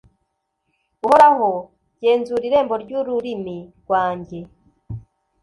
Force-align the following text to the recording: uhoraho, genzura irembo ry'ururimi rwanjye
uhoraho, 1.05 1.49
genzura 2.01 2.43
irembo 2.49 2.73
ry'ururimi 2.83 3.57
rwanjye 3.81 4.39